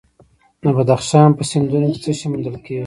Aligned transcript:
د 0.63 0.65
بدخشان 0.77 1.29
په 1.37 1.43
سیندونو 1.49 1.87
کې 1.93 1.99
څه 2.03 2.11
شی 2.17 2.25
موندل 2.31 2.55
کیږي؟ 2.65 2.79